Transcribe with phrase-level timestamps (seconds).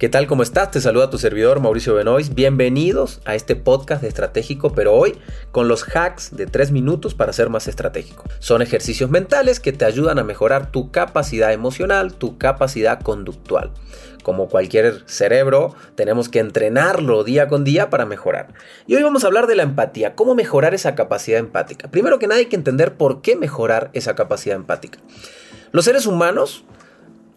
[0.00, 0.26] ¿Qué tal?
[0.26, 0.70] ¿Cómo estás?
[0.70, 2.34] Te saluda tu servidor Mauricio Benois.
[2.34, 5.18] Bienvenidos a este podcast estratégico, pero hoy
[5.52, 8.24] con los hacks de 3 minutos para ser más estratégico.
[8.38, 13.72] Son ejercicios mentales que te ayudan a mejorar tu capacidad emocional, tu capacidad conductual.
[14.22, 18.54] Como cualquier cerebro, tenemos que entrenarlo día con día para mejorar.
[18.86, 21.90] Y hoy vamos a hablar de la empatía, cómo mejorar esa capacidad empática.
[21.90, 24.98] Primero que nada hay que entender por qué mejorar esa capacidad empática.
[25.72, 26.64] Los seres humanos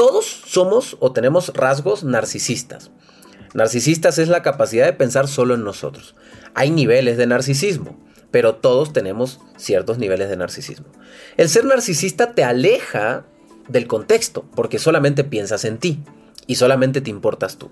[0.00, 2.90] todos somos o tenemos rasgos narcisistas.
[3.52, 6.14] Narcisistas es la capacidad de pensar solo en nosotros.
[6.54, 8.00] Hay niveles de narcisismo,
[8.30, 10.86] pero todos tenemos ciertos niveles de narcisismo.
[11.36, 13.26] El ser narcisista te aleja
[13.68, 16.02] del contexto, porque solamente piensas en ti
[16.46, 17.68] y solamente te importas tú.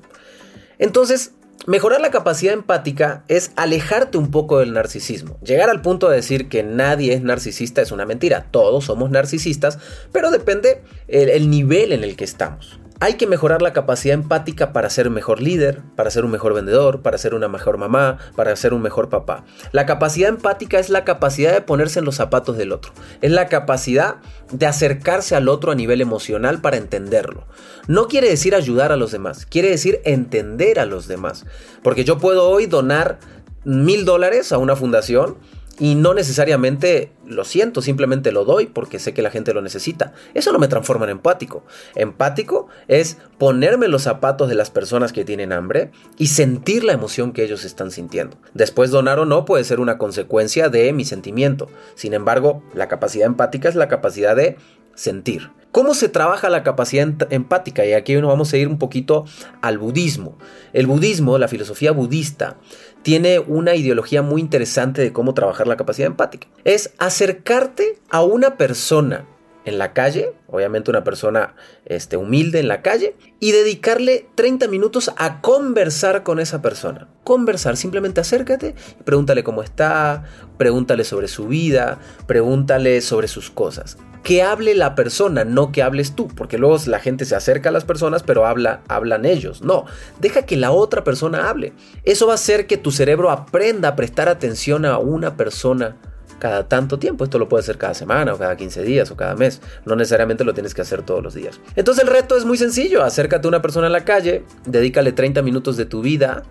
[0.78, 1.32] Entonces,
[1.66, 5.38] Mejorar la capacidad empática es alejarte un poco del narcisismo.
[5.42, 8.46] Llegar al punto de decir que nadie es narcisista es una mentira.
[8.50, 9.78] Todos somos narcisistas,
[10.12, 12.78] pero depende el, nivel en el que estamos.
[13.00, 16.52] Hay que mejorar la capacidad empática para ser un mejor líder, para ser un mejor
[16.52, 19.44] vendedor, para ser una mejor mamá, para ser un mejor papá.
[19.70, 22.90] La capacidad empática es la capacidad de ponerse en los zapatos del otro.
[23.20, 24.16] Es la capacidad
[24.50, 27.46] de acercarse al otro a nivel emocional para entenderlo.
[27.86, 31.46] No quiere decir ayudar a los demás, quiere decir entender a los demás.
[31.84, 33.20] Porque yo puedo hoy donar
[33.62, 35.36] mil dólares a una fundación
[35.78, 40.12] y no necesariamente lo siento, simplemente lo doy porque sé que la gente lo necesita.
[40.34, 41.64] Eso no me transforma en empático.
[41.94, 47.32] Empático es ponerme los zapatos de las personas que tienen hambre y sentir la emoción
[47.32, 48.36] que ellos están sintiendo.
[48.54, 51.68] Después donar o no puede ser una consecuencia de mi sentimiento.
[51.94, 54.56] Sin embargo, la capacidad empática es la capacidad de
[54.98, 55.50] sentir.
[55.70, 57.86] ¿Cómo se trabaja la capacidad empática?
[57.86, 59.26] Y aquí nos vamos a ir un poquito
[59.62, 60.36] al budismo.
[60.72, 62.56] El budismo, la filosofía budista,
[63.02, 66.48] tiene una ideología muy interesante de cómo trabajar la capacidad empática.
[66.64, 69.26] Es acercarte a una persona
[69.66, 75.12] en la calle, obviamente una persona este, humilde en la calle, y dedicarle 30 minutos
[75.16, 77.08] a conversar con esa persona.
[77.22, 78.74] Conversar, simplemente acércate
[79.04, 80.24] pregúntale cómo está,
[80.56, 86.14] pregúntale sobre su vida, pregúntale sobre sus cosas que hable la persona, no que hables
[86.14, 89.62] tú, porque luego la gente se acerca a las personas, pero habla, hablan ellos.
[89.62, 89.86] No,
[90.20, 91.72] deja que la otra persona hable.
[92.04, 95.96] Eso va a hacer que tu cerebro aprenda a prestar atención a una persona
[96.38, 97.24] cada tanto tiempo.
[97.24, 99.60] Esto lo puede hacer cada semana o cada 15 días o cada mes.
[99.84, 101.60] No necesariamente lo tienes que hacer todos los días.
[101.76, 103.02] Entonces el reto es muy sencillo.
[103.02, 106.42] Acércate a una persona en la calle, dedícale 30 minutos de tu vida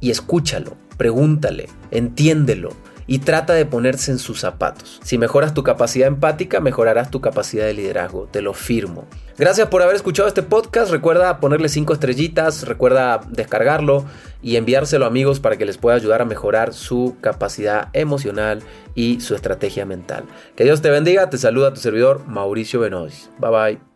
[0.00, 2.70] y escúchalo, pregúntale, entiéndelo
[3.06, 5.00] y trata de ponerse en sus zapatos.
[5.02, 9.06] Si mejoras tu capacidad empática, mejorarás tu capacidad de liderazgo, te lo firmo.
[9.38, 14.04] Gracias por haber escuchado este podcast, recuerda ponerle 5 estrellitas, recuerda descargarlo
[14.42, 18.62] y enviárselo a amigos para que les pueda ayudar a mejorar su capacidad emocional
[18.94, 20.24] y su estrategia mental.
[20.56, 23.30] Que Dios te bendiga, te saluda tu servidor Mauricio Benois.
[23.38, 23.95] Bye bye.